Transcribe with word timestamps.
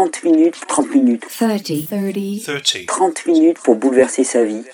30 0.00 0.24
minutes, 0.24 0.60
30 0.66 0.94
minutes, 0.94 1.26
30, 1.28 1.86
30, 1.86 2.42
30. 2.42 2.86
30 2.86 3.26
minutes 3.26 3.58
pour 3.62 3.76
bouleverser 3.76 4.24
sa 4.24 4.44
vie. 4.44 4.64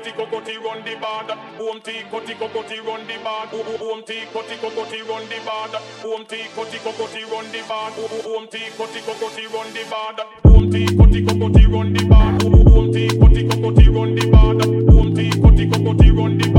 koti 0.00 0.12
kokoti 0.12 0.56
run 0.64 0.82
the 0.84 0.94
border. 0.96 1.36
Boom 1.58 1.80
T 1.82 1.92
koti 2.10 2.34
kokoti 2.34 2.80
run 2.86 3.06
the 3.06 3.18
border. 3.20 3.78
Boom 3.78 4.02
T 4.02 4.24
koti 4.32 4.56
kokoti 4.56 5.02
run 5.06 5.28
the 5.28 5.38
border. 5.44 5.80
Boom 6.02 6.24
T 6.24 6.36
koti 6.56 6.78
kokoti 6.78 7.22
run 7.30 7.44
the 7.52 7.60
border. 7.68 8.08
Boom 8.24 8.48
T 8.48 8.58
koti 8.78 9.00
kokoti 9.00 9.44
run 9.52 9.72
the 9.74 9.84
border. 9.90 10.24
Boom 10.42 10.70
T 10.70 10.86
koti 10.96 11.20
kokoti 11.22 11.66
run 11.72 11.92
the 11.92 12.04
border. 12.04 12.48
Boom 12.48 12.92
T 12.92 13.08
koti 13.20 13.42
kokoti 13.44 13.88
run 13.92 14.14
the 14.14 14.26
border. 14.30 14.66
Boom 14.88 15.14
T 15.14 15.30
koti 15.42 15.66
kokoti 15.68 16.16
run 16.16 16.38
the 16.38 16.49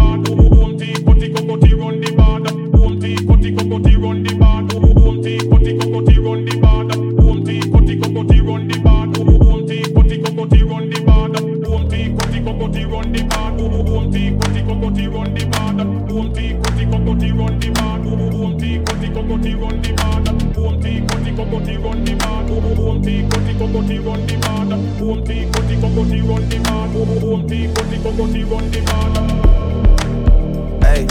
Hey, 30.83 31.07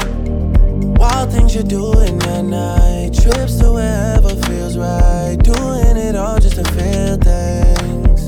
wild 0.98 1.32
things 1.32 1.54
you're 1.54 1.64
doing 1.64 2.22
at 2.24 2.42
night. 2.42 3.14
Trips 3.14 3.56
to 3.60 3.72
wherever 3.72 4.28
feels 4.46 4.76
right. 4.76 5.36
Doing 5.42 5.96
it 5.96 6.16
all 6.16 6.38
just 6.38 6.56
to 6.56 6.64
feel 6.76 7.16
things. 7.16 8.20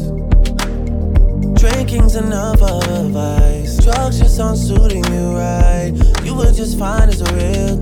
Drinking's 1.60 2.16
enough 2.16 2.62
of 2.62 2.88
a 2.88 3.08
vice. 3.10 3.76
Drugs 3.84 4.18
just 4.18 4.40
aren't 4.40 4.58
suiting 4.58 5.04
you 5.12 5.36
right. 5.36 5.92
You 6.24 6.34
were 6.34 6.52
just 6.52 6.78
fine 6.78 7.10
as 7.10 7.20
a 7.20 7.34
real 7.34 7.81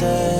what 0.00 0.37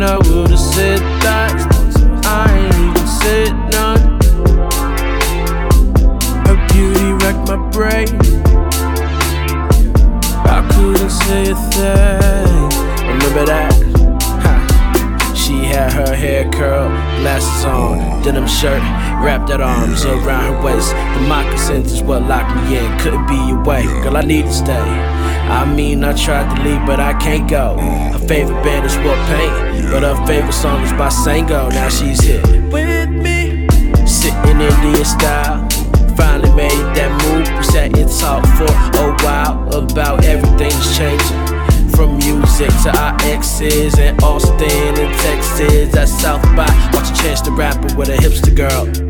then 0.00 0.08
I 0.08 0.16
would've 0.16 0.58
said 0.58 1.00
that 1.20 1.52
I 2.24 2.48
ain't 2.72 2.98
said 3.20 3.52
none. 3.70 4.00
Her 6.46 6.58
beauty 6.68 7.12
wrecked 7.20 7.48
my 7.48 7.56
brain. 7.70 8.08
I 10.46 10.66
couldn't 10.72 11.10
say 11.10 11.50
a 11.50 11.56
thing. 11.72 12.68
Remember 13.08 13.44
that? 13.46 13.72
Ha. 14.44 15.34
She 15.34 15.64
had 15.64 15.92
her 15.92 16.14
hair 16.14 16.50
curled, 16.50 16.92
glasses 17.20 17.64
on, 17.64 18.22
denim 18.22 18.46
shirt, 18.46 18.82
wrapped 19.22 19.50
at 19.50 19.60
arms 19.60 20.04
around 20.04 20.54
her 20.54 20.62
waist. 20.62 20.92
The 20.92 21.26
moccasins 21.28 21.92
is 21.92 22.02
what 22.02 22.22
locked 22.22 22.54
me 22.56 22.78
in. 22.78 22.98
Couldn't 22.98 23.26
be 23.26 23.50
away, 23.50 23.84
girl. 24.02 24.16
I 24.16 24.22
need 24.22 24.44
to 24.44 24.52
stay. 24.52 25.19
I 25.50 25.64
mean, 25.64 26.04
I 26.04 26.12
tried 26.12 26.54
to 26.54 26.62
leave, 26.62 26.86
but 26.86 27.00
I 27.00 27.12
can't 27.14 27.50
go. 27.50 27.76
Her 27.76 28.18
favorite 28.20 28.62
band 28.62 28.86
is 28.86 28.96
War 28.98 29.16
Paint, 29.26 29.90
but 29.90 30.04
her 30.04 30.14
favorite 30.24 30.52
song 30.52 30.80
is 30.82 30.92
by 30.92 31.08
Sango. 31.08 31.68
Now 31.70 31.88
she's 31.88 32.20
here 32.20 32.40
with 32.70 33.10
me, 33.10 33.66
sitting 34.06 34.60
Indian 34.60 35.04
style. 35.04 35.68
Finally 36.16 36.54
made 36.54 36.70
that 36.94 37.10
move. 37.24 37.48
We 37.56 37.64
sat 37.64 37.98
and 37.98 38.08
talked 38.08 38.46
for 38.56 38.70
a 39.02 39.12
while 39.24 39.74
about 39.74 40.24
everything's 40.24 40.96
changing. 40.96 41.90
From 41.90 42.16
music 42.16 42.70
to 42.84 42.96
our 42.96 43.16
exes 43.22 43.98
and 43.98 44.22
Austin 44.22 44.70
and 44.70 45.12
Texas 45.18 45.96
at 45.96 46.08
South 46.08 46.42
by. 46.54 46.66
Watch 46.92 47.10
a 47.10 47.22
chance 47.22 47.40
to 47.42 47.50
rap 47.50 47.96
with 47.96 48.08
a 48.08 48.16
hipster 48.16 48.54
girl. 48.54 49.09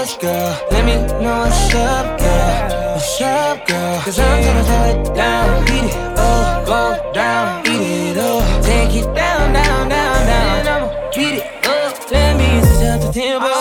girl. 0.00 0.56
Let 0.70 0.84
me 0.86 0.96
know 1.22 1.44
what's 1.44 1.74
up, 1.74 2.18
girl. 2.18 2.94
What's 2.94 3.20
up, 3.20 3.66
girl? 3.66 4.00
Cause 4.00 4.18
I'm 4.18 4.42
gonna 4.42 4.64
slow 4.64 5.12
it 5.12 5.14
down. 5.14 5.64
Beat 5.66 5.84
it 5.84 6.18
up, 6.18 6.64
go 6.64 7.12
down. 7.12 7.62
Beat 7.64 8.12
it 8.12 8.16
up. 8.16 8.64
Take 8.64 8.94
it 8.96 9.14
down, 9.14 9.52
down, 9.52 9.88
down, 9.90 10.26
down. 10.26 10.66
I'ma 10.66 11.10
beat 11.14 11.34
it 11.36 11.66
up. 11.66 12.10
Let 12.10 12.36
me 12.38 12.48
switch 12.64 12.88
up 12.88 13.00
the 13.02 13.12
tempo. 13.12 13.52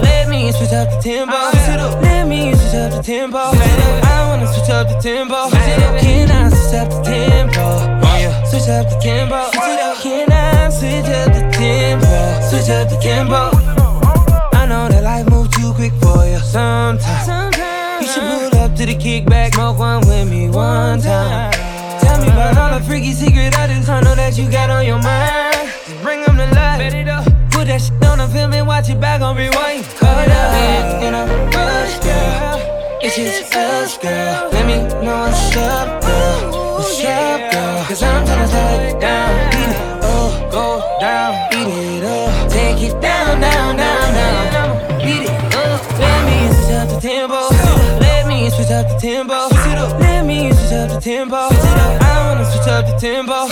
Let 0.00 0.28
me 0.28 0.52
switch 0.52 0.72
up 0.72 0.88
the 0.90 1.00
tempo. 1.02 1.38
Let 2.06 2.28
me 2.28 2.54
switch 2.54 2.74
up 2.74 2.92
the 2.92 3.02
tempo. 3.02 3.38
I 3.38 4.28
wanna 4.28 4.46
switch 4.46 4.70
up 4.70 4.86
the 4.86 4.96
tempo. 5.02 5.50
Can 5.50 6.30
I 6.30 6.50
switch 6.50 6.74
up 6.78 6.88
the 6.90 7.02
tempo? 7.02 7.66
Switch 8.46 8.68
up 8.68 8.88
the 8.88 8.98
tempo. 9.02 9.50
Can 10.02 10.30
I 10.30 10.70
switch 10.70 11.10
up 11.10 11.34
the 11.34 11.50
tempo? 11.50 12.48
Switch 12.48 12.70
up 12.70 12.88
the 12.88 12.96
tempo 13.02 13.69
quick 15.80 15.92
for 16.02 16.26
you 16.26 16.38
sometimes. 16.40 17.24
sometimes. 17.24 18.04
You 18.04 18.12
should 18.12 18.22
pull 18.28 18.60
up 18.60 18.76
to 18.76 18.84
the 18.84 18.94
kickback, 18.94 19.54
smoke 19.54 19.78
one 19.78 20.00
with 20.00 20.28
me 20.28 20.50
one 20.50 21.00
time. 21.00 21.52
Tell 22.00 22.20
me 22.20 22.28
about 22.28 22.58
all 22.58 22.78
the 22.78 22.84
freaky 22.84 23.12
secret 23.12 23.58
I 23.58 23.66
just 23.66 23.88
know 23.88 24.14
that 24.14 24.36
you 24.36 24.50
got 24.50 24.68
on 24.68 24.84
your 24.84 25.00
mind. 25.00 25.56
Just 25.86 26.02
bring 26.02 26.20
them 26.20 26.36
to 26.36 26.46
life. 26.52 26.80
Put 27.50 27.68
that 27.68 27.80
shit 27.80 28.04
on 28.04 28.18
the 28.18 28.28
film 28.28 28.52
and 28.52 28.66
watch 28.66 28.90
it 28.90 29.00
back 29.00 29.22
on 29.22 29.36
rewind. 29.36 29.84
Cut 29.96 30.16
it 30.20 30.30
up 30.30 31.02
in 31.02 31.14
a 31.14 31.24
rush, 31.56 31.96
girl. 32.04 32.60
It's 33.00 33.16
just 33.16 33.54
us, 33.56 33.96
girl. 33.96 34.50
Let 34.52 34.66
me 34.66 34.76
know 35.02 35.16
what's 35.24 35.56
up, 35.56 36.02
girl. 36.02 36.76
What's 36.76 37.00
up, 37.04 37.40
girl? 37.52 37.84
Cause 37.88 38.02
I'm 38.02 38.26
tryna 38.26 38.48
slow 38.52 38.80
it 38.84 39.00
down. 39.00 39.32
Beat 39.52 39.72
it 39.72 40.04
up, 40.04 40.52
go 40.52 40.64
down. 41.00 41.30
Beat 41.50 41.72
it 41.72 42.04
up. 42.04 42.50
Take 42.50 42.82
it 42.82 43.00
down, 43.00 43.40
down, 43.40 43.76
down, 43.76 44.09
me 51.06 51.12
switch 51.14 51.28
up 51.28 51.96
the. 51.98 52.04
I 52.04 52.28
wanna 52.28 52.44
switch 52.44 52.68
up 52.68 52.86
the 52.86 52.96
tempo. 52.98 53.48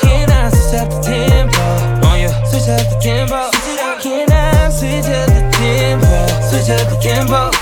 Can 0.00 0.30
I 0.30 0.50
switch 0.50 0.80
up 0.80 0.88
the 0.90 1.00
tempo? 1.02 2.06
Oh 2.06 2.14
yeah. 2.14 2.44
Switch 2.44 2.68
up 2.68 2.88
the 2.90 2.98
tempo. 3.00 3.50
Can 4.00 4.30
I 4.30 4.68
switch 4.70 5.06
up 5.06 5.26
the 5.28 5.42
tempo? 5.58 6.26
Switch 6.48 6.70
up 6.70 6.88
the 6.90 6.98
tempo. 7.00 7.61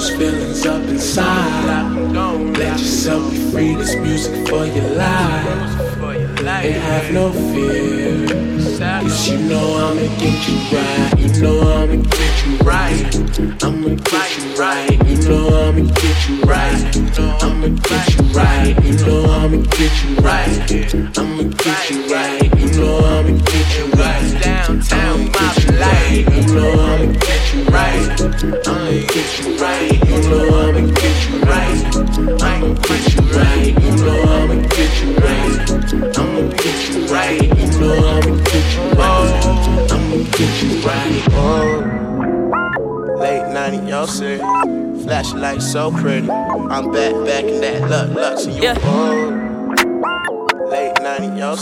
those 0.00 0.16
feelings 0.16 0.64
up 0.64 0.82
inside. 0.84 2.12
Let 2.56 2.78
yourself 2.78 3.30
be 3.30 3.50
free, 3.50 3.74
this 3.74 3.96
music 3.96 4.48
for 4.48 4.64
your 4.64 4.88
life. 4.94 5.46
And 6.40 6.48
have 6.48 7.12
no 7.12 7.30
fear. 7.32 8.26
Cause 8.78 9.28
you 9.28 9.38
know 9.48 9.76
I'ma 9.76 10.06
get 10.18 10.48
you 10.48 10.56
right. 10.76 11.18
You 11.18 11.42
know 11.42 11.60
I'ma 11.60 11.96
get 12.02 12.46
you 12.46 12.56
right. 12.58 13.62
I'ma 13.62 13.94
get 13.96 14.38
you 14.38 14.54
right. 14.56 15.06
You 15.06 15.28
know 15.28 15.68
I'ma 15.68 15.92
get 15.92 16.28
you 16.28 16.42
right 16.42 16.49
right. 16.70 17.42
I'ma 17.42 17.68
get 17.68 18.14
you 18.14 18.22
right. 18.32 18.84
You 18.84 18.92
know 19.04 19.24
I'ma 19.24 19.56
get 19.76 20.04
you 20.04 20.14
right. 20.16 20.94
I'ma 21.18 21.42
get 21.42 21.90
you 21.90 22.12
right. 22.12 22.58
You 22.58 22.66
know 22.78 22.98
I'ma 22.98 23.38
get 23.44 23.78
you 23.78 23.86
right. 23.92 24.42
Downtown 24.42 25.30
my 25.32 25.54
light, 25.78 26.24
You 26.30 26.54
know 26.54 26.72
I'ma 26.72 27.12
get 27.12 27.54
you 27.54 27.64
right. 27.64 28.20
I'ma 28.66 28.90
get 29.12 29.30
you 29.38 29.56
right. 29.58 29.92
You 30.08 30.18
know 30.28 30.44
I'ma 30.60 30.82
get 30.94 31.18
you 31.28 31.40
right. 31.40 31.78
I'ma 32.42 32.74
get 32.74 33.14
you 33.14 33.22
right. 33.36 33.82
You 33.82 33.90
know 33.96 34.22
I'ma 34.22 34.54
get 34.68 34.92
you 35.02 35.14
right. 35.16 35.56
I'ma 36.18 36.42
get 36.50 36.80
you 36.90 37.06
right. 37.06 37.42
You 37.42 37.66
know 37.80 37.96
I'ma 38.08 38.36
get 38.44 38.68
you 38.74 38.90
right. 39.00 39.30
I'ma 39.90 40.16
get 40.36 40.62
you 40.62 40.70
right. 40.86 41.28
Oh 41.32 42.19
so 45.70 45.92
pretty. 45.92 46.28
I'm 46.28 46.90
back, 46.90 47.14
back 47.24 47.44
in 47.44 47.60
that 47.60 47.88
luck, 47.88 48.10
luck. 48.10 48.38
So 48.38 48.50
you 48.50 48.62
yeah. 48.62 48.74
Late 50.68 51.00
90, 51.00 51.38
y'all. 51.38 51.56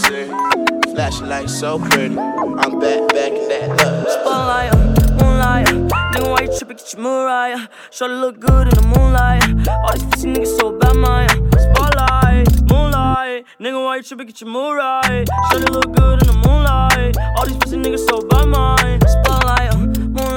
Flashing 0.95 1.29
like 1.29 1.49
so 1.49 1.79
pretty. 1.79 2.19
I'm 2.19 2.81
back, 2.81 3.07
back 3.09 3.33
in 3.33 3.49
that 3.49 3.69
luck. 3.69 4.09
Spotlight, 4.09 4.75
moonlight. 5.21 5.67
Nigga, 5.67 6.31
why 6.31 6.41
you 6.43 6.59
tripping? 6.59 6.79
Get 6.79 6.93
your 6.95 7.03
Mariah. 7.03 7.69
Sure 7.91 8.09
look 8.09 8.41
good 8.41 8.69
in 8.69 8.75
the 8.75 8.87
moonlight. 8.97 9.69
All 9.69 9.93
these 9.93 10.05
pussy 10.05 10.29
niggas 10.33 10.59
so 10.59 10.79
bad, 10.79 10.97
Maya. 10.97 11.29
Spotlight, 11.29 12.49
moonlight. 12.71 13.45
Nigga, 13.61 13.85
why 13.85 13.97
you 13.97 14.03
tripping? 14.03 14.27
Get 14.27 14.41
your 14.41 14.51
Mariah. 14.51 15.27
Sure 15.51 15.61
look 15.61 15.93
good 15.95 16.23
in 16.23 16.29
the 16.29 16.41
moonlight. 16.47 17.15
All 17.37 17.47
these 17.47 17.59
pussy 17.59 17.77
niggas 17.77 18.09
so 18.09 18.23
bad, 18.27 18.49
Maya. 18.49 18.99
Spotlight, 19.07 19.88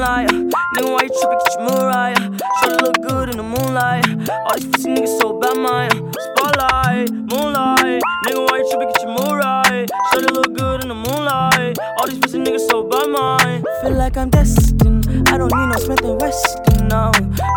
moonlight. 0.02 0.30
Nigga, 0.30 0.92
why 0.92 1.02
you 1.04 1.10
tripping? 1.20 1.40
Get 1.46 1.54
your 1.60 1.70
Mariah. 1.70 2.16
Sure 2.60 2.78
look 2.78 2.98
good 3.08 3.30
in 3.30 3.38
the 3.38 3.44
moonlight. 3.44 4.30
All 4.30 4.56
these 4.56 4.66
pussy 4.68 4.90
niggas 4.90 5.20
so 5.20 5.40
bad, 5.40 5.58
man. 5.58 5.92
Spotlight, 6.26 7.12
moonlight. 7.30 8.02
Nigga, 8.26 8.50
why 8.50 8.58
you 8.58 8.70
tripping? 8.70 8.88
Get 8.94 9.02
your 9.04 9.12
mood 9.12 9.38
right. 9.38 9.88
Sure 10.12 10.22
look 10.22 10.58
good 10.58 10.82
in 10.82 10.88
the 10.88 10.96
moonlight. 10.96 11.78
All 12.00 12.08
these 12.08 12.20
pussy 12.20 12.40
niggas 12.40 12.68
so 12.70 12.84
bad, 12.84 13.10
man. 13.10 13.64
Feel 13.82 13.94
like 13.94 14.18
I'm 14.18 14.30
destined. 14.30 15.06
I 15.30 15.38
don't 15.38 15.54
need 15.54 15.68
no 15.70 15.78
Smith 15.78 16.04
and 16.04 16.20
Wesson 16.20 16.88
now. 16.88 17.12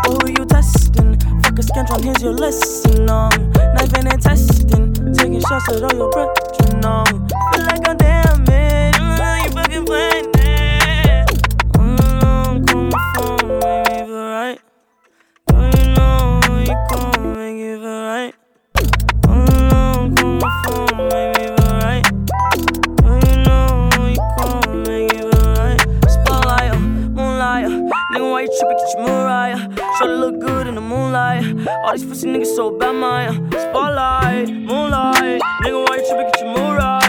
But 0.05 0.23
who 0.23 0.29
you 0.29 0.45
testing? 0.45 1.19
Fuck 1.43 1.59
a 1.59 1.63
scantron, 1.63 2.05
here's 2.05 2.23
your 2.23 2.33
lesson. 2.33 3.09
Um, 3.09 3.53
knifing 3.75 4.07
and 4.07 4.21
testing. 4.21 4.93
Taking 5.15 5.41
shots 5.41 5.69
at 5.73 5.83
all 5.83 5.97
your 5.97 6.11
brethren. 6.11 6.85
Um, 6.85 7.07
feel 7.53 7.65
like 7.65 7.89
I'm 7.89 7.97
All 31.95 32.01
these 32.01 32.09
pussy 32.09 32.27
niggas 32.27 32.57
so 32.57 32.77
bad, 32.77 32.91
Maya. 32.91 33.31
Uh, 33.31 33.71
spotlight, 33.71 34.49
moonlight. 34.49 35.41
Nigga, 35.63 35.89
why 35.89 35.97
you 35.99 36.07
tripping? 36.09 36.27
Get 36.33 36.41
your 36.41 36.49
mood 36.49 36.77
right. 36.77 37.04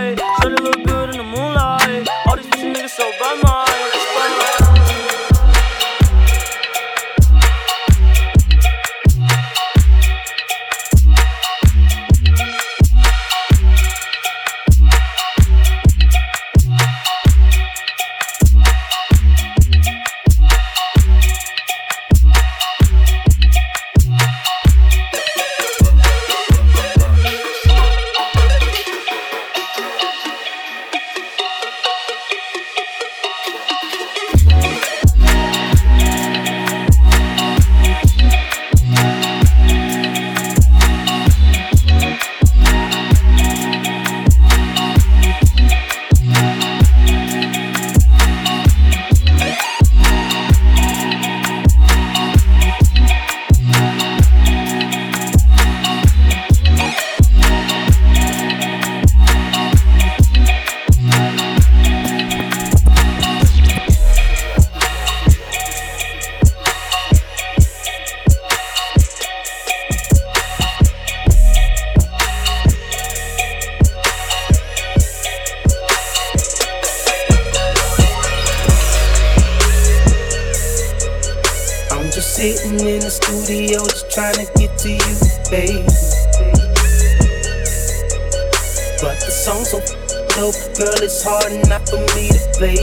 hard 91.35 91.51
enough 91.51 91.83
for 91.89 91.99
me 92.15 92.31
to 92.31 92.39
play. 92.55 92.79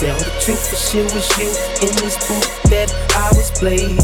Tell 0.00 0.16
the 0.16 0.30
truth, 0.40 0.64
the 0.70 0.76
shit 0.80 1.04
was 1.12 1.28
you 1.36 1.50
in 1.84 1.92
this 2.00 2.16
booth 2.24 2.48
that 2.72 2.88
I 3.12 3.28
was 3.36 3.50
playing. 3.60 4.00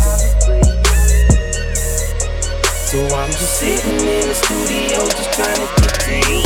So 2.88 2.98
I'm 3.16 3.30
just 3.32 3.60
sitting 3.60 4.00
in 4.00 4.28
the 4.28 4.34
studio, 4.34 4.98
just 5.08 5.32
trying 5.32 5.56
to 5.56 5.68
get 5.80 5.94
to 6.04 6.16
you. 6.28 6.42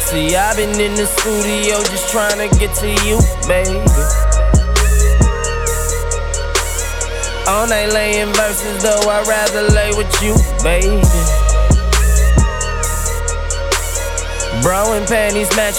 See, 0.00 0.36
I've 0.36 0.56
been 0.56 0.80
in 0.80 0.94
the 0.94 1.06
studio 1.06 1.82
just 1.84 2.10
trying 2.10 2.38
to 2.38 2.58
get 2.58 2.74
to 2.76 2.88
you, 3.06 3.18
baby. 3.46 4.23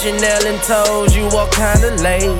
Chanel 0.06 0.46
and 0.46 0.62
told 0.62 1.12
you 1.12 1.24
what 1.30 1.50
kind 1.50 1.82
of 1.82 2.00
lady. 2.00 2.30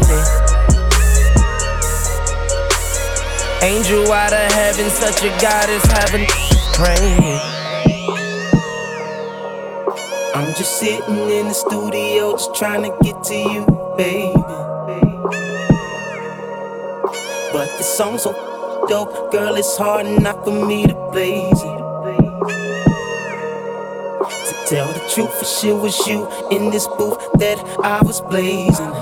Angel 3.61 4.13
out 4.13 4.33
of 4.33 4.53
heaven, 4.53 4.89
such 4.91 5.25
a 5.25 5.31
goddess, 5.41 5.85
having 5.87 6.27
praying. 6.75 7.41
I'm 10.35 10.55
just 10.55 10.79
sitting 10.79 11.29
in 11.29 11.49
the 11.49 11.55
studio, 11.55 12.33
just 12.33 12.55
trying 12.55 12.83
to 12.83 12.97
get 13.03 13.25
to 13.25 13.35
you, 13.35 13.67
baby. 13.97 14.33
But 17.53 17.77
the 17.79 17.83
song's 17.83 18.23
so 18.23 18.56
dope, 18.89 19.33
girl, 19.33 19.55
it's 19.57 19.77
hard 19.77 20.07
enough 20.07 20.45
for 20.45 20.67
me 20.67 20.87
to 20.87 20.95
blaze 21.13 21.53
it. 21.53 21.79
To 24.47 24.55
Tell 24.67 24.93
the 24.93 25.11
truth, 25.13 25.33
for 25.39 25.45
sure 25.45 25.81
was 25.81 26.07
you 26.07 26.29
in 26.51 26.71
this 26.71 26.87
booth 26.87 27.19
that 27.39 27.59
I 27.83 28.03
was 28.03 28.21
blazing. 28.21 28.93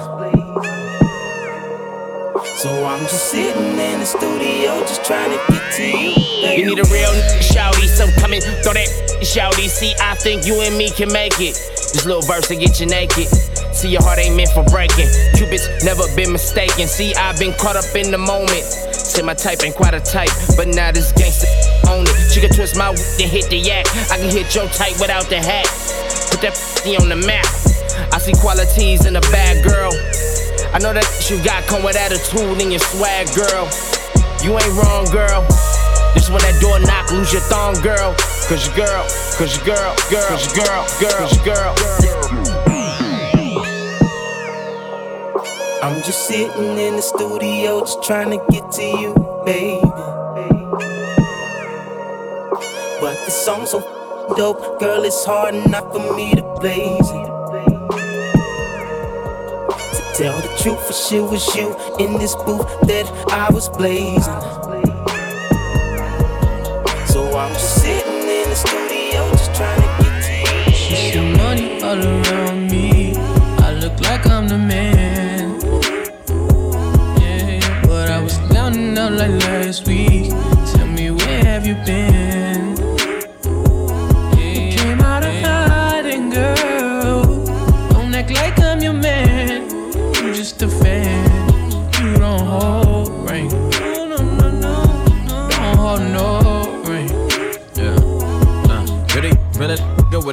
So 2.57 2.85
I'm 2.87 3.01
just 3.01 3.31
sitting 3.31 3.79
in 3.79 4.01
the 4.01 4.07
studio, 4.07 4.81
just 4.81 5.05
trying 5.05 5.31
to 5.31 5.53
get 5.53 5.73
to 5.75 5.83
you. 5.83 6.13
You 6.57 6.67
need 6.67 6.79
a 6.79 6.89
real 6.89 7.13
shouty, 7.41 7.87
so 7.89 8.07
come 8.21 8.33
in, 8.33 8.41
throw 8.63 8.73
that 8.73 8.89
shouty. 9.21 9.69
See, 9.69 9.95
I 10.01 10.15
think 10.15 10.47
you 10.47 10.61
and 10.61 10.77
me 10.79 10.91
can 10.91 11.13
make 11.13 11.41
it. 11.41 11.55
This 11.93 12.07
little 12.07 12.23
verse 12.23 12.49
to 12.49 12.57
get 12.57 12.81
you 12.81 12.87
naked. 12.87 13.29
See, 13.75 13.91
your 13.91 14.03
heart 14.03 14.19
ain't 14.19 14.37
meant 14.37 14.51
for 14.51 14.65
breaking. 14.65 15.09
Cupid's 15.35 15.69
never 15.85 16.05
been 16.17 16.33
mistaken. 16.33 16.87
See, 16.87 17.15
I've 17.15 17.39
been 17.39 17.53
caught 17.55 17.77
up 17.77 17.95
in 17.95 18.11
the 18.11 18.19
moment. 18.19 18.94
Say 19.15 19.23
my 19.23 19.33
type 19.33 19.63
ain't 19.63 19.77
quite 19.77 19.95
a 19.95 20.01
type, 20.01 20.35
but 20.57 20.67
now 20.67 20.91
this 20.91 21.13
gangster 21.13 21.47
own 21.87 22.03
it. 22.03 22.33
She 22.35 22.41
can 22.41 22.51
twist 22.51 22.75
my 22.77 22.91
whip 22.91 22.99
and 23.23 23.31
hit 23.31 23.49
the 23.49 23.55
yak. 23.55 23.87
I 24.11 24.19
can 24.19 24.27
hit 24.27 24.53
your 24.57 24.67
type 24.67 24.99
without 24.99 25.31
the 25.31 25.39
hat. 25.39 25.71
Put 26.35 26.43
that 26.43 26.59
on 26.99 27.09
the 27.09 27.15
map. 27.15 27.47
I 28.11 28.19
see 28.19 28.35
qualities 28.35 29.07
in 29.07 29.15
a 29.15 29.21
bad 29.31 29.63
girl. 29.63 29.95
I 30.75 30.83
know 30.83 30.93
that 30.93 31.07
you 31.31 31.39
got 31.47 31.63
come 31.71 31.85
with 31.85 31.95
attitude 31.95 32.59
and 32.59 32.75
your 32.75 32.83
swag, 32.83 33.31
girl. 33.39 33.71
You 34.43 34.59
ain't 34.59 34.75
wrong, 34.75 35.07
girl. 35.15 35.47
This 36.19 36.27
when 36.27 36.43
that 36.43 36.59
door 36.59 36.83
knock, 36.83 37.13
lose 37.15 37.31
your 37.31 37.43
thong, 37.47 37.79
girl. 37.87 38.19
Cause 38.51 38.67
your 38.67 38.75
girl, 38.75 39.07
cause 39.39 39.55
your 39.55 39.79
girl, 39.79 39.95
girl, 40.11 40.27
cause 40.27 40.43
your 40.43 40.67
girl, 40.67 40.83
girl, 40.99 41.23
cause 41.23 41.37
your 41.39 41.55
girl. 41.55 42.24
I'm 45.85 46.03
just 46.03 46.27
sitting 46.27 46.79
in 46.79 46.97
the 46.97 47.03
studio, 47.03 47.81
just 47.81 48.03
trying 48.03 48.31
to 48.31 48.43
get 48.51 48.73
to 48.73 48.83
you, 48.83 49.13
baby. 49.45 49.83
But 53.03 53.17
this 53.27 53.45
song's 53.45 53.73
so 53.73 53.81
dope, 54.35 54.81
girl, 54.81 55.05
it's 55.05 55.27
hard 55.27 55.55
enough 55.55 55.93
for 55.93 56.17
me 56.17 56.35
to 56.37 56.43
blaze 56.59 57.11
it. 57.11 57.27
To 59.93 60.03
Tell 60.15 60.41
the 60.41 60.57
truth, 60.63 60.87
for 60.87 60.95
sure 60.95 61.29
was 61.31 61.55
you 61.55 61.77
in 61.99 62.15
this 62.15 62.35
booth 62.35 62.67
that 62.89 63.07
I 63.29 63.53
was 63.53 63.69
blazing. 63.69 64.23
So 67.09 67.37
I'm 67.37 67.53
just 67.53 67.83
sitting 67.83 68.23
in 68.23 68.49
the 68.49 68.57
studio, 68.57 69.31
just 69.33 69.55
trying 69.55 69.83
to 69.83 69.89
get 70.03 70.23
to 70.25 70.33
you. 70.33 70.75
She 70.75 71.13
see 71.13 71.37
money 71.37 71.83
all 71.83 72.01
around 72.03 72.71
me. 72.71 73.15
I 73.59 73.73
look 73.73 74.01
like 74.01 74.27
I'm 74.27 74.49
the 74.49 74.57
man. 74.57 74.84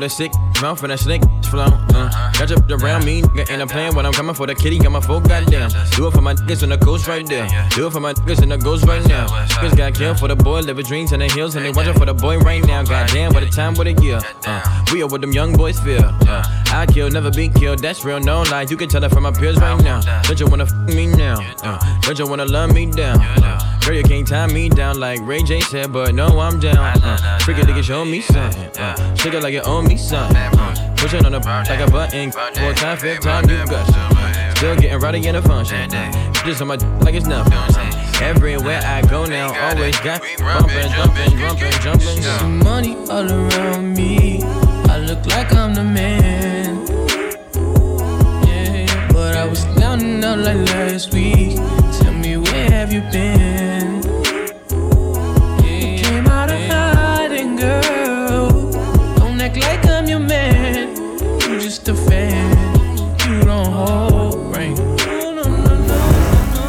With 0.01 0.11
a 0.11 0.15
sick 0.15 0.50
mouth 0.61 0.83
and 0.83 0.91
a 0.91 0.97
snake 0.97 1.21
flow. 1.49 1.65
Uh, 1.93 2.09
catch 2.33 2.51
up 2.51 2.69
around 2.69 3.05
me, 3.05 3.21
nigga, 3.21 3.49
and 3.49 3.61
I'm 3.61 3.67
playing 3.67 3.95
when 3.95 4.05
I'm 4.05 4.13
coming 4.13 4.35
for 4.35 4.47
the 4.47 4.55
kitty. 4.55 4.79
Got 4.79 4.91
my 4.91 5.01
full 5.01 5.19
goddamn. 5.19 5.69
Do 5.91 6.07
it 6.07 6.11
for 6.11 6.21
my 6.21 6.33
niggas 6.33 6.63
and 6.63 6.71
the 6.71 6.77
ghost 6.77 7.07
right 7.07 7.25
there. 7.27 7.47
Do 7.71 7.87
it 7.87 7.91
for 7.91 7.99
my 7.99 8.13
niggas 8.13 8.41
and 8.41 8.51
the 8.51 8.57
ghost 8.57 8.85
right 8.85 9.05
now. 9.07 9.27
Niggas 9.27 9.77
got 9.77 9.93
killed 9.93 10.19
for 10.19 10.27
the 10.27 10.35
boy, 10.35 10.61
living 10.61 10.85
dreams 10.85 11.11
in 11.11 11.19
the 11.19 11.27
hills, 11.27 11.55
and 11.55 11.65
they 11.65 11.71
watching 11.71 11.93
for 11.93 12.05
the 12.05 12.13
boy 12.13 12.37
right 12.39 12.63
now. 12.65 12.83
Goddamn, 12.83 13.33
what 13.33 13.43
a 13.43 13.49
time, 13.49 13.75
what 13.75 13.87
a 13.87 13.93
year. 13.93 14.19
Uh, 14.45 14.85
we 14.93 15.01
are 15.01 15.07
what 15.07 15.21
them 15.21 15.33
young 15.33 15.55
boys 15.55 15.79
feel. 15.79 16.03
Uh, 16.03 16.43
I 16.73 16.85
kill, 16.85 17.09
never 17.09 17.31
be 17.31 17.49
killed. 17.49 17.79
That's 17.79 18.05
real, 18.05 18.19
no 18.19 18.43
lie. 18.43 18.65
You 18.69 18.77
can 18.77 18.87
tell 18.87 19.03
it 19.03 19.09
from 19.09 19.23
my 19.23 19.31
peers 19.31 19.57
right 19.57 19.81
now. 19.83 20.01
Don't 20.23 20.39
you 20.39 20.47
wanna 20.47 20.63
f 20.65 20.73
me 20.95 21.07
now? 21.07 21.39
Uh, 21.63 21.79
don't 22.01 22.17
you 22.17 22.27
wanna 22.27 22.45
love 22.45 22.73
me 22.73 22.85
down? 22.85 23.19
Uh, 23.21 23.79
girl, 23.85 23.95
you 23.95 24.03
can't 24.03 24.27
tie 24.27 24.47
me 24.47 24.69
down 24.69 24.99
like 24.99 25.19
Ray 25.23 25.43
J 25.43 25.59
said, 25.61 25.91
but 25.91 26.13
no, 26.15 26.39
I'm 26.39 26.59
down. 26.59 26.77
Uh, 27.03 27.39
freaky 27.39 27.61
nigga, 27.61 27.83
show 27.83 28.05
me 28.05 28.21
something. 28.21 28.77
Uh, 28.77 29.15
shake 29.15 29.33
it 29.33 29.43
like 29.43 29.53
you 29.53 29.61
owe 29.61 29.81
me 29.81 29.97
something. 29.97 30.50
Uh, 30.53 30.95
push 30.97 31.13
it 31.13 31.25
on 31.25 31.31
the 31.31 31.39
like 31.39 31.79
a 31.79 31.89
button. 31.91 32.31
Four 32.31 32.73
time, 32.73 32.97
fifth 32.97 33.21
time, 33.21 33.49
you 33.49 33.65
got 33.67 33.85
some. 33.87 34.55
Still 34.55 34.75
getting 34.75 34.99
rowdy 34.99 35.27
in 35.27 35.35
a 35.35 35.41
function. 35.41 35.89
Just 36.45 36.61
on 36.61 36.67
my 36.67 36.75
like 37.01 37.15
it's 37.15 37.25
nothing. 37.25 37.53
Everywhere 38.21 38.81
I 38.83 39.01
go 39.01 39.25
now, 39.25 39.47
always 39.69 39.99
got 40.01 40.21
bumping, 40.37 40.91
jumping, 40.91 41.37
jumping, 41.37 41.71
jumping. 41.81 42.21
See 42.21 42.45
money 42.63 42.95
all 43.09 43.29
around 43.31 43.93
me. 43.95 44.43
I 44.43 44.97
look 44.97 45.25
like 45.27 45.53
I'm 45.53 45.73
the 45.73 45.83
man. 45.83 46.85
Yeah, 48.45 49.07
but 49.11 49.35
I 49.35 49.45
was 49.47 49.63
down 49.79 50.01
and 50.01 50.23
out 50.23 50.39
like 50.39 50.57
last 50.69 51.13
week. 51.13 51.55
Tell 51.99 52.13
me 52.13 52.37
where 52.37 52.69
have 52.69 52.93
you 52.93 53.01
been? 53.11 53.50
Just 61.71 61.87
a 61.87 61.95
fan. 61.95 62.51
You 63.29 63.39
don't 63.45 63.71
hold 63.71 64.53
rank. 64.53 64.77
No, 64.77 65.35
no, 65.37 65.43
no, 65.43 65.73
no. 65.89 65.99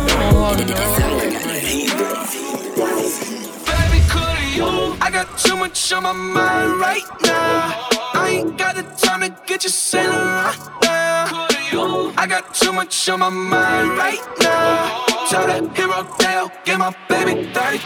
Don't 0.07 0.35
hold 0.43 0.59
no 0.59 0.75
Baby, 3.67 4.01
could 4.13 4.39
you? 4.55 4.69
I 5.01 5.09
got 5.11 5.37
too 5.37 5.57
much 5.57 5.93
on 5.93 6.05
my 6.05 6.13
mind 6.13 6.79
right 6.79 7.09
now. 7.25 7.89
I 8.15 8.29
ain't 8.29 8.57
got 8.57 8.77
the 8.77 8.85
time 9.05 9.23
to 9.23 9.31
get 9.45 9.65
you 9.65 9.71
sailing 9.71 10.13
right 10.13 10.69
now. 10.85 12.15
I 12.17 12.27
got 12.29 12.55
too 12.55 12.73
much 12.73 13.09
on 13.09 13.19
my 13.19 13.29
mind 13.29 13.99
right 13.99 14.23
now. 14.39 15.05
Tell 15.29 15.49
that 15.49 15.77
hero 15.77 16.07
Dale, 16.21 16.49
get 16.65 16.79
my 16.79 16.95
baby 17.09 17.51
30 17.53 17.79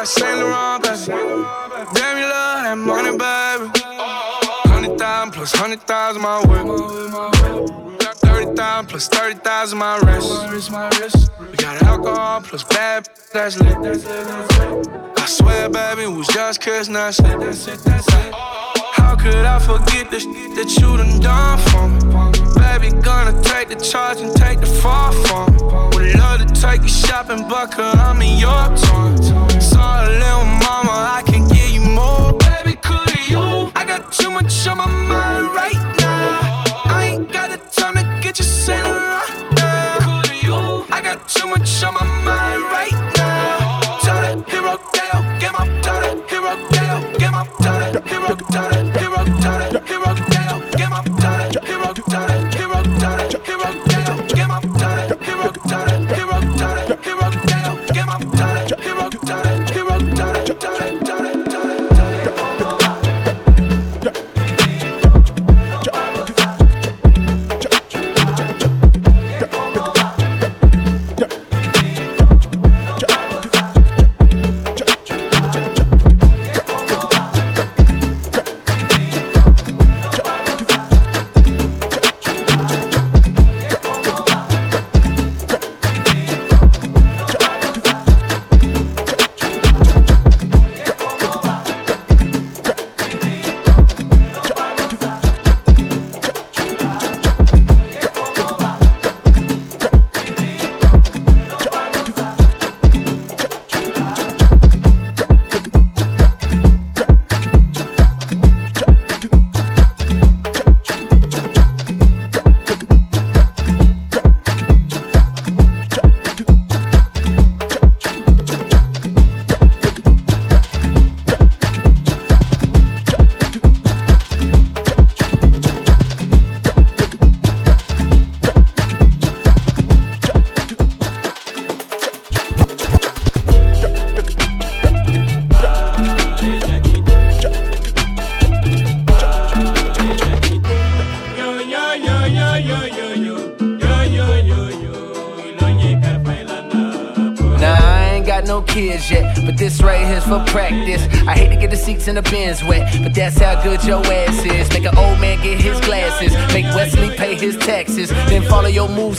like 0.00 0.06
Saint 0.06 0.38
Laurent, 0.38 0.82
baby. 0.82 0.96
Damn, 1.92 2.16
you 2.16 2.24
love 2.24 2.62
that 2.64 2.78
money, 2.78 3.10
baby. 3.10 3.66
Hundred 4.72 4.98
thousand 4.98 5.32
plus 5.32 5.52
hundred 5.52 5.82
thousand 5.82 6.22
my. 6.22 6.40
Got 7.98 8.16
thirty 8.16 8.54
thousand 8.56 8.86
plus 8.88 9.08
thirty 9.08 9.38
thousand 9.40 9.78
my 9.78 9.98
wrist. 9.98 11.30
We 11.38 11.56
got 11.56 11.82
alcohol 11.82 12.40
plus 12.40 12.64
bad, 12.64 13.10
that's 13.30 13.58
lit. 13.60 13.76
I 15.18 15.26
swear, 15.26 15.68
baby, 15.68 16.06
was 16.06 16.28
just 16.28 16.62
kiss, 16.62 16.88
that's 16.88 17.20
it. 17.20 17.26
How 18.96 19.16
could 19.16 19.44
I 19.44 19.58
forget 19.58 20.10
the 20.10 20.20
shit 20.20 20.54
that 20.56 20.78
you 20.80 20.96
done 20.96 21.20
done 21.20 21.58
for 21.68 21.88
me? 21.88 22.00
Baby, 22.56 23.02
gonna 23.02 23.38
take 23.42 23.68
the 23.68 23.76
charge 23.76 24.20
and 24.20 24.34
take 24.34 24.60
the 24.60 24.66
fall 24.66 25.12
for 25.12 25.50
me. 25.50 25.58
Would 25.92 26.18
love 26.18 26.40
to 26.40 26.46
take 26.58 26.82
you 26.82 26.88
shopping, 26.88 27.46
but 27.48 27.70
cause 27.72 27.96
I'm 27.96 28.22
in 28.22 28.38
your 28.38 28.64
town. 28.76 29.39
Little 30.08 30.44
mama, 30.44 30.94
I 31.18 31.22
can 31.26 31.48
give 31.48 31.70
you 31.70 31.80
more. 31.80 32.38
You? 33.28 33.70
I 33.74 33.84
got 33.84 34.12
too 34.12 34.30
much 34.30 34.66
on 34.66 34.78
my 34.78 34.86
mind 34.86 35.46
right 35.54 35.82
now. 35.98 36.64
I 36.86 37.12
ain't 37.12 37.32
got 37.32 37.50
the 37.50 37.58
time 37.80 37.94
to 37.94 38.04
get 38.22 38.38
you 38.38 38.44
you? 40.42 40.86
I 40.90 41.00
got 41.02 41.28
too 41.28 41.46
much 41.46 41.82
on 41.84 41.94
my 41.94 42.04
mind 42.24 42.62
right 42.72 43.14
now. 43.16 43.19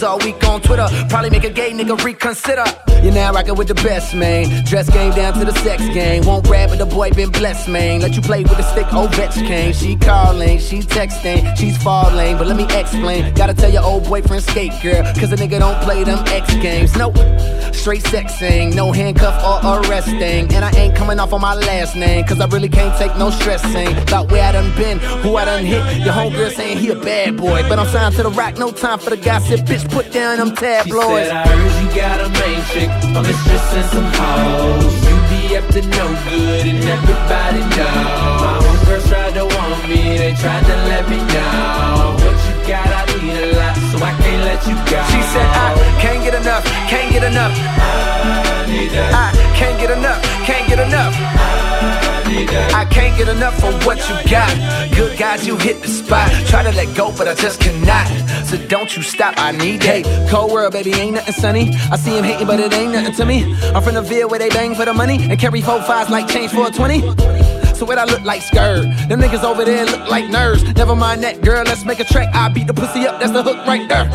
All 0.03 0.17
week 0.19 0.43
on 0.47 0.61
Twitter. 0.61 0.87
Probably 1.09 1.29
make 1.29 1.43
a 1.43 1.49
gay 1.49 1.71
nigga 1.71 2.03
reconsider. 2.03 2.90
You're 3.03 3.13
now 3.13 3.33
rocking 3.33 3.55
with 3.55 3.67
the 3.67 3.75
best, 3.75 4.13
man. 4.13 4.63
Dress 4.65 4.89
game 4.89 5.11
down 5.13 5.33
to 5.33 5.45
the 5.45 5.53
sex 5.59 5.81
game. 5.89 6.23
Won't 6.25 6.47
rap, 6.47 6.69
but 6.69 6.77
the 6.77 6.85
boy 6.85 7.09
been 7.11 7.31
blessed, 7.31 7.67
man. 7.67 8.01
Let 8.01 8.15
you 8.15 8.21
play 8.21 8.43
with 8.43 8.57
the 8.57 8.63
stick, 8.63 8.85
Ovechkin. 8.87 9.73
She 9.73 9.95
calling, 9.95 10.59
she 10.59 10.79
texting, 10.79 11.57
she's 11.57 11.81
falling. 11.81 12.37
But 12.37 12.47
let 12.47 12.57
me 12.57 12.65
explain. 12.77 13.33
Gotta 13.33 13.53
tell 13.55 13.71
your 13.71 13.83
old 13.83 14.05
boyfriend 14.07 14.43
skate, 14.43 14.73
girl. 14.83 15.03
Cause 15.15 15.31
a 15.31 15.35
nigga 15.35 15.59
don't 15.59 15.81
play 15.83 16.03
them 16.03 16.19
X 16.27 16.53
games. 16.55 16.95
Nope. 16.95 17.17
Straight 17.73 18.03
sexing, 18.03 18.75
no 18.75 18.91
handcuff 18.91 19.35
or 19.43 19.81
arresting. 19.81 20.53
And 20.53 20.63
I 20.63 20.71
ain't 20.77 20.95
coming 20.95 21.19
off 21.19 21.33
on 21.33 21.41
my 21.41 21.55
last 21.55 21.95
name. 21.95 22.23
Cause 22.25 22.39
I 22.39 22.45
really 22.47 22.69
can't 22.69 22.95
take 22.99 23.17
no 23.17 23.31
stressing. 23.31 23.97
About 23.97 24.31
where 24.31 24.43
I 24.43 24.51
done 24.51 24.75
been, 24.75 24.99
who 25.23 25.37
I 25.37 25.45
done 25.45 25.65
hit. 25.65 25.81
Your 26.05 26.13
homegirl 26.13 26.51
saying 26.51 26.77
he 26.77 26.89
a 26.89 26.95
bad 26.95 27.37
boy. 27.37 27.63
But 27.67 27.79
I'm 27.79 27.87
signed 27.87 28.15
to 28.17 28.23
the 28.23 28.29
rock, 28.29 28.59
no 28.59 28.71
time 28.71 28.99
for 28.99 29.09
the 29.09 29.17
gossip. 29.17 29.61
Bitch, 29.61 29.89
put 29.89 30.11
down 30.11 30.37
them 30.37 30.55
tabloids. 30.55 31.25
She 31.25 31.29
said, 31.29 31.31
I 31.31 31.47
heard 31.47 31.83
you 31.83 31.95
got 31.95 32.19
a 32.21 32.29
main 32.29 32.63
chick, 32.65 32.89
a 33.17 33.21
mistress 33.21 33.67
and 33.79 33.87
some 33.93 34.09
hoes. 34.19 34.93
You 35.07 35.15
be 35.31 35.41
up 35.57 35.67
to 35.75 35.81
no 35.81 36.05
good 36.29 36.65
and 36.71 36.83
everybody 36.83 37.61
know. 37.75 37.95
My 38.43 38.57
homegirls 38.63 39.07
tried 39.09 39.33
to 39.35 39.45
want 39.45 39.89
me, 39.89 40.17
they 40.17 40.33
tried 40.33 40.65
to 40.65 40.75
let 40.91 41.03
me 41.09 41.17
know. 41.17 42.15
What 42.23 42.37
you 42.47 42.55
got, 42.67 42.87
I 42.87 43.03
need 43.19 43.37
a 43.37 43.47
lot, 43.59 43.75
so 43.89 43.97
I 43.99 44.11
can't 44.21 44.43
let 44.49 44.61
you 44.67 44.75
go. 44.91 44.99
She 45.11 45.21
said, 45.33 45.49
I 45.65 45.69
can't 46.03 46.23
get 46.23 46.35
enough, 46.35 46.63
can't 46.91 47.11
get 47.11 47.23
enough. 47.23 47.53
I 47.55 48.65
need 48.67 48.91
that. 48.91 49.11
I 49.13 49.27
can't 49.55 49.77
get 49.79 49.91
enough, 49.91 50.21
can't 50.45 50.67
get 50.67 50.79
enough. 50.79 51.13
I. 51.15 52.10
I 52.31 52.85
can't 52.85 53.17
get 53.17 53.27
enough 53.27 53.61
of 53.63 53.85
what 53.85 53.97
you 54.07 54.31
got. 54.31 54.51
Good 54.95 55.17
guys, 55.17 55.45
you 55.45 55.57
hit 55.57 55.81
the 55.81 55.87
spot. 55.87 56.31
Try 56.47 56.63
to 56.63 56.71
let 56.71 56.95
go, 56.95 57.13
but 57.17 57.27
I 57.27 57.35
just 57.35 57.59
cannot. 57.59 58.07
So 58.47 58.57
don't 58.67 58.95
you 58.95 59.03
stop, 59.03 59.33
I 59.37 59.51
need 59.51 59.81
that. 59.81 60.05
Hey, 60.05 60.27
cold 60.29 60.51
world, 60.51 60.71
baby, 60.71 60.93
ain't 60.93 61.15
nothing 61.15 61.33
sunny. 61.33 61.73
I 61.91 61.97
see 61.97 62.17
him 62.17 62.23
hating, 62.23 62.47
but 62.47 62.59
it 62.59 62.73
ain't 62.73 62.93
nothing 62.93 63.13
to 63.15 63.25
me. 63.25 63.55
I'm 63.75 63.83
from 63.83 63.95
the 63.95 64.01
Ville 64.01 64.29
where 64.29 64.39
they 64.39 64.49
bang 64.49 64.75
for 64.75 64.85
the 64.85 64.93
money 64.93 65.17
and 65.29 65.37
carry 65.37 65.61
four 65.61 65.81
fives 65.81 66.09
like 66.09 66.27
change 66.29 66.51
for 66.51 66.67
a 66.67 66.71
20. 66.71 67.01
So 67.75 67.85
what 67.85 67.97
I 67.97 68.05
look 68.05 68.21
like 68.21 68.41
skirt. 68.41 68.83
Them 69.09 69.19
niggas 69.19 69.43
over 69.43 69.65
there 69.65 69.85
look 69.85 70.07
like 70.09 70.25
nerds. 70.25 70.75
Never 70.75 70.95
mind 70.95 71.23
that, 71.23 71.41
girl, 71.41 71.63
let's 71.65 71.83
make 71.83 71.99
a 71.99 72.05
track. 72.05 72.33
I 72.33 72.47
beat 72.47 72.67
the 72.67 72.73
pussy 72.73 73.05
up, 73.07 73.19
that's 73.19 73.33
the 73.33 73.43
hook 73.43 73.57
right 73.67 73.89
there. 73.89 74.05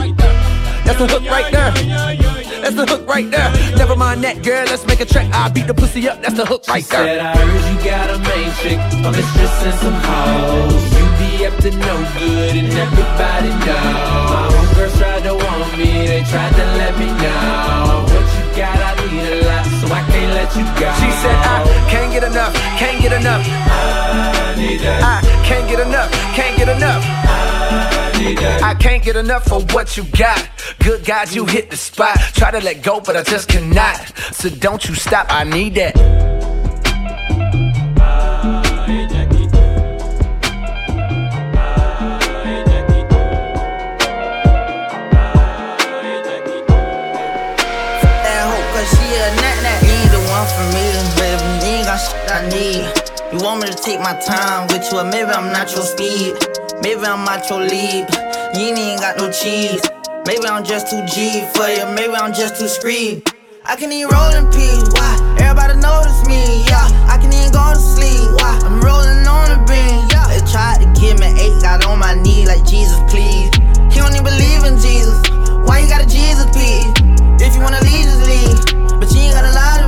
That's 0.85 0.99
the 0.99 1.07
hook 1.07 1.25
right 1.29 1.53
there. 1.53 2.56
That's 2.67 2.83
the 2.83 2.87
hook 2.99 3.07
right 3.07 3.31
there. 3.31 3.53
Never 3.79 3.95
mind 3.95 4.25
that, 4.25 4.43
girl, 4.43 4.67
let's 4.67 4.85
make 4.91 4.99
a 4.99 5.05
track. 5.07 5.31
I 5.33 5.49
beat 5.51 5.69
the 5.69 5.75
pussy 5.75 6.09
up, 6.09 6.21
that's 6.21 6.35
the 6.35 6.45
hook 6.45 6.67
right 6.67 6.83
She 6.83 6.91
said. 6.91 7.21
I 7.23 7.31
heard 7.39 7.63
you 7.63 7.79
got 7.79 8.11
a 8.11 8.19
main 8.19 8.51
chick, 8.59 8.83
a 9.07 9.11
mistress 9.15 9.55
and 9.71 9.77
some 9.79 9.95
hoes. 10.03 10.75
You 10.99 11.07
be 11.15 11.47
up 11.47 11.55
to 11.63 11.71
no 11.71 11.95
good 12.19 12.55
and 12.59 12.67
everybody 12.75 13.55
know. 13.63 13.87
My 14.35 14.51
homegirls 14.51 14.99
tried 14.99 15.23
to 15.31 15.35
want 15.39 15.79
me, 15.79 16.11
they 16.11 16.27
tried 16.27 16.55
to 16.59 16.67
let 16.83 16.99
me 16.99 17.07
know. 17.07 18.03
What 18.11 18.27
you 18.35 18.45
got, 18.59 18.75
I 18.83 18.91
need 18.99 19.27
a 19.31 19.47
lot, 19.47 19.65
so 19.79 19.87
I 19.87 20.03
can't 20.11 20.33
let 20.35 20.51
you 20.59 20.67
go. 20.75 20.91
She 20.99 21.11
said, 21.23 21.39
I 21.47 21.87
can't 21.87 22.11
get 22.11 22.25
enough, 22.27 22.51
can't 22.83 22.99
get 22.99 23.13
enough. 23.15 23.47
I 23.47 24.59
need 24.59 24.83
that. 24.83 25.07
I 25.07 25.23
can't 25.47 25.71
get 25.71 25.79
enough, 25.79 26.11
can't 26.35 26.59
get 26.59 26.67
enough. 26.67 26.99
I. 27.07 28.06
I 28.19 28.75
can't 28.75 29.03
get 29.03 29.17
enough 29.17 29.53
of 29.53 29.73
what 29.75 29.97
you 29.97 30.05
got. 30.05 30.49
Good 30.83 31.05
guys, 31.05 31.37
you 31.37 31.45
hit 31.45 31.71
the 31.71 31.77
spot. 31.77 32.19
Try 32.35 32.51
to 32.51 32.61
let 32.61 32.83
go, 32.83 33.01
but 33.01 33.17
I 33.17 33.23
just 33.23 33.49
cannot. 33.49 34.17
So 34.33 34.49
don't 34.49 34.89
you 34.89 34.95
stop, 34.95 35.27
I 35.29 35.45
need 35.45 35.75
that. 35.75 35.95
I 52.29 52.47
need. 52.51 52.85
You 53.33 53.43
want 53.43 53.63
me 53.63 53.69
to 53.69 53.75
take 53.75 53.99
my 54.01 54.13
time 54.21 54.67
with 54.69 54.93
you, 54.93 54.99
or 54.99 55.05
maybe 55.05 55.31
I'm 55.31 55.53
not 55.53 55.73
your 55.73 55.85
speed. 55.85 56.56
Maybe 56.87 57.03
I'm 57.03 57.27
your 57.51 57.67
lead. 57.67 58.07
You 58.55 58.71
ain't 58.71 59.01
got 59.03 59.19
no 59.19 59.27
cheese. 59.27 59.83
Maybe 60.23 60.47
I'm 60.47 60.63
just 60.63 60.87
too 60.87 61.03
G 61.11 61.43
for 61.51 61.67
you, 61.67 61.83
maybe 61.99 62.15
I'm 62.15 62.33
just 62.33 62.63
too 62.63 62.69
screed. 62.69 63.27
I 63.65 63.75
can 63.75 63.91
even 63.91 64.15
roll 64.15 64.31
in 64.31 64.47
peace, 64.55 64.87
why? 64.95 65.19
Everybody 65.43 65.83
notice 65.83 66.23
me, 66.31 66.63
yeah. 66.71 66.87
I 67.11 67.19
can 67.19 67.35
even 67.35 67.51
go 67.51 67.75
to 67.75 67.83
sleep, 67.83 68.31
why? 68.39 68.63
I'm 68.63 68.79
rolling 68.79 69.27
on 69.27 69.51
the 69.51 69.59
beam, 69.67 69.99
yeah. 70.15 70.31
They 70.31 70.39
tried 70.47 70.79
to 70.79 70.87
give 70.95 71.19
me 71.19 71.27
eight, 71.35 71.59
got 71.59 71.83
on 71.91 71.99
my 71.99 72.15
knee 72.23 72.47
like 72.47 72.63
Jesus, 72.63 73.03
please. 73.11 73.51
He 73.91 73.99
don't 73.99 74.15
even 74.15 74.23
believe 74.23 74.63
in 74.63 74.79
Jesus. 74.79 75.19
Why 75.67 75.83
you 75.83 75.91
got 75.91 76.07
a 76.07 76.09
Jesus, 76.09 76.47
please? 76.55 76.87
If 77.43 77.59
you 77.59 77.67
wanna 77.67 77.83
leave, 77.83 78.07
just 78.07 78.23
leave. 78.31 78.63
But 79.03 79.11
you 79.11 79.27
ain't 79.27 79.35
gotta 79.35 79.51
lie 79.51 79.83
to 79.83 79.86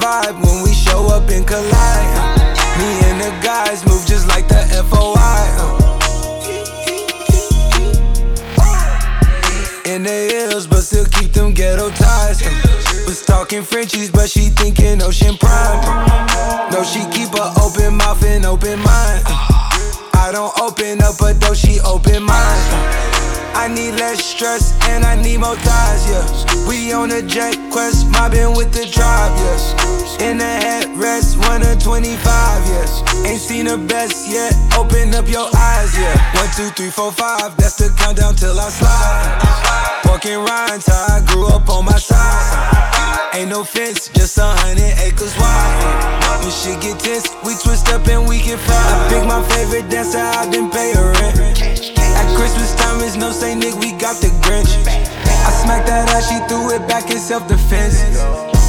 vibe 0.00 0.40
when 0.42 0.62
we 0.62 0.72
show 0.72 1.06
up 1.08 1.28
and 1.28 1.46
collide. 1.46 2.38
Me 2.78 2.88
and 3.10 3.20
the 3.20 3.32
guys 3.42 3.84
move 3.86 4.06
just 4.06 4.28
like 4.28 4.46
the 4.48 4.62
FOI. 4.90 5.44
In 9.92 10.02
the 10.02 10.18
hills, 10.32 10.66
but 10.66 10.82
still 10.82 11.06
keep 11.06 11.32
them 11.32 11.52
ghetto 11.52 11.90
ties. 11.90 12.42
Was 13.06 13.24
talking 13.24 13.62
Frenchies, 13.62 14.10
but 14.10 14.28
she 14.30 14.50
thinking 14.50 15.02
Ocean 15.02 15.36
Prime. 15.36 15.80
No, 16.70 16.84
she 16.84 17.00
keep 17.10 17.32
a 17.34 17.52
open 17.60 17.96
mouth 17.96 18.22
and 18.24 18.44
open 18.44 18.78
mind. 18.78 19.22
I 20.14 20.30
don't 20.32 20.52
open 20.60 21.02
up 21.02 21.20
a 21.20 21.34
door, 21.34 21.54
she 21.54 21.80
open 21.80 22.22
mine. 22.22 23.17
I 23.58 23.66
need 23.66 23.98
less 23.98 24.24
stress 24.24 24.78
and 24.86 25.04
I 25.04 25.20
need 25.20 25.38
more 25.38 25.56
thighs, 25.56 26.06
yeah. 26.06 26.68
We 26.68 26.92
on 26.92 27.10
a 27.10 27.20
jet 27.20 27.58
quest, 27.72 28.06
mobbing 28.06 28.54
with 28.54 28.72
the 28.72 28.86
tribe, 28.86 29.34
yeah. 29.34 30.30
In 30.30 30.38
the 30.38 30.44
headrest, 30.62 31.36
one 31.42 31.66
of 31.66 31.82
25, 31.82 32.14
yeah. 32.22 33.26
Ain't 33.26 33.40
seen 33.40 33.66
the 33.66 33.76
best 33.76 34.30
yet, 34.30 34.54
open 34.78 35.12
up 35.12 35.26
your 35.26 35.50
eyes, 35.56 35.90
yeah. 35.98 36.14
One, 36.38 36.48
two, 36.54 36.70
three, 36.78 36.90
four, 36.90 37.10
five, 37.10 37.56
that's 37.56 37.74
the 37.74 37.92
countdown 37.98 38.36
till 38.36 38.54
I 38.54 38.70
slide. 38.70 40.02
Walking 40.06 40.38
rhymes, 40.38 40.86
how 40.86 41.18
I 41.18 41.26
grew 41.26 41.48
up 41.48 41.68
on 41.68 41.84
my 41.84 41.98
side. 41.98 43.34
Ain't 43.34 43.50
no 43.50 43.64
fence, 43.64 44.08
just 44.08 44.38
a 44.38 44.46
hundred 44.46 44.94
acres 45.02 45.36
wide. 45.36 46.38
When 46.42 46.52
shit 46.54 46.80
get 46.80 47.00
tense, 47.00 47.34
we 47.44 47.58
twist 47.58 47.88
up 47.88 48.06
and 48.06 48.28
we 48.28 48.38
can 48.38 48.56
fly. 48.56 48.78
I 48.78 49.08
pick 49.10 49.26
my 49.26 49.42
favorite 49.50 49.90
dancer, 49.90 50.18
I 50.18 50.48
didn't 50.48 50.70
pay 50.70 50.94
her 50.94 51.12
rent. 51.12 51.97
At 52.18 52.26
Christmas 52.36 52.74
time, 52.74 53.00
it's 53.00 53.16
no 53.16 53.30
say, 53.30 53.54
Nick, 53.54 53.74
we 53.76 53.92
got 53.92 54.16
the 54.20 54.28
Grinch. 54.42 54.72
I 55.46 55.50
smacked 55.62 55.86
that 55.86 56.10
ass, 56.10 56.28
she 56.28 56.38
threw 56.50 56.74
it 56.74 56.86
back 56.88 57.10
in 57.10 57.18
self 57.18 57.46
defense. 57.48 58.02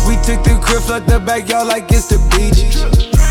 We 0.07 0.15
took 0.25 0.41
the 0.45 0.57
crib, 0.63 0.81
flood 0.83 1.05
the 1.05 1.19
backyard 1.19 1.67
like 1.67 1.91
it's 1.91 2.07
the 2.07 2.17
beach. 2.33 2.61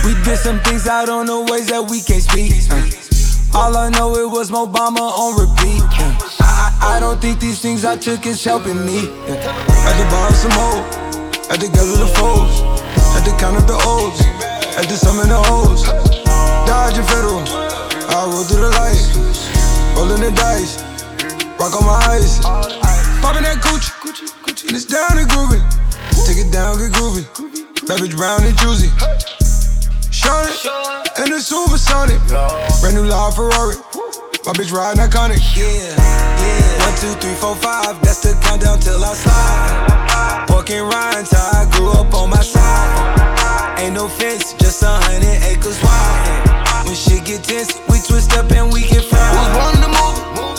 We 0.05 0.15
did 0.25 0.39
some 0.39 0.61
things 0.61 0.87
out 0.87 1.09
on 1.09 1.27
the 1.27 1.41
ways 1.51 1.69
that 1.69 1.83
we 1.91 2.01
can't 2.03 2.23
speak. 2.23 2.53
Uh, 2.71 3.59
All 3.59 3.77
I 3.77 3.89
know 3.91 4.15
it 4.17 4.29
was 4.31 4.51
Obama 4.51 5.01
on 5.03 5.35
repeat. 5.41 5.83
Uh, 5.99 6.45
I, 6.45 6.97
I 6.97 7.01
don't 7.01 7.21
think 7.21 7.41
these 7.41 7.61
things 7.61 7.85
I 7.85 7.97
took 7.97 8.27
is 8.27 8.43
helping 8.45 8.79
me. 8.87 9.09
Uh, 9.27 9.35
Had 9.87 9.97
to 9.99 10.07
borrow 10.13 10.33
some 10.37 10.55
more, 10.55 10.79
had 11.51 11.61
to 11.61 11.69
gather 11.73 11.97
the 11.99 12.11
foes, 12.15 12.61
had 13.15 13.25
to 13.27 13.33
count 13.41 13.57
up 13.59 13.67
the 13.67 13.79
O's, 13.83 14.21
had 14.77 14.87
to 14.89 14.97
summon 14.97 15.29
the 15.29 15.41
O's. 15.51 15.83
Dodging 16.69 17.05
federal, 17.09 17.43
I 18.13 18.29
roll 18.29 18.45
through 18.45 18.61
the 18.61 18.73
light, 18.77 19.03
rolling 19.99 20.23
the 20.23 20.31
dice, 20.31 20.79
rock 21.59 21.75
on 21.75 21.83
my 21.83 21.99
eyes, 22.07 22.39
popping 23.19 23.43
that 23.43 23.59
Gucci, 23.59 23.91
and 24.69 24.77
it's 24.77 24.87
down 24.87 25.19
and 25.19 25.27
groovy. 25.27 25.59
Take 26.23 26.39
it 26.39 26.53
down, 26.53 26.79
get 26.79 26.95
groovy. 26.95 27.27
Bitch 27.83 28.17
brown 28.17 28.45
and 28.45 28.57
juicy. 28.59 28.91
Sean 30.13 30.47
it, 30.47 31.19
and 31.19 31.33
the 31.35 31.41
supersonic. 31.41 32.21
Brand 32.81 32.95
new 32.95 33.11
law 33.11 33.31
Ferrari. 33.31 33.75
My 34.47 34.53
bitch 34.55 34.71
riding 34.71 35.03
iconic. 35.03 35.43
Yeah, 35.57 35.67
yeah. 35.67 36.87
One, 36.87 36.95
two, 37.01 37.13
three, 37.19 37.35
four, 37.35 37.57
five. 37.57 38.01
That's 38.03 38.23
the 38.23 38.39
countdown 38.47 38.79
till 38.79 39.03
I 39.03 39.15
slide. 39.15 40.45
Pork 40.47 40.71
and 40.71 40.87
rinds, 40.87 41.33
how 41.33 41.67
I 41.67 41.71
grew 41.75 41.91
up 41.91 42.15
on 42.15 42.31
my 42.31 42.43
side. 42.43 43.81
Ain't 43.81 43.95
no 43.95 44.07
fence, 44.07 44.55
just 44.55 44.83
a 44.83 44.87
hundred 44.87 45.43
acres 45.51 45.83
wide. 45.83 46.58
When 46.89 46.97
shit 46.97 47.27
get 47.27 47.45
tense, 47.45 47.77
we 47.91 48.01
twist 48.01 48.33
up 48.33 48.51
and 48.51 48.73
we 48.73 48.81
get 48.81 49.05
fried. 49.05 49.37
Was 49.37 49.49
born 49.53 49.77
to 49.85 49.89
move 49.93 50.58